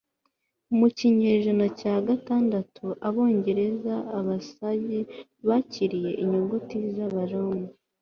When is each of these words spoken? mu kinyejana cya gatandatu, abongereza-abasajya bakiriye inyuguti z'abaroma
mu 0.77 0.87
kinyejana 0.97 1.65
cya 1.79 1.95
gatandatu, 2.07 2.83
abongereza-abasajya 3.07 4.99
bakiriye 5.47 6.09
inyuguti 6.23 6.77
z'abaroma 6.95 7.65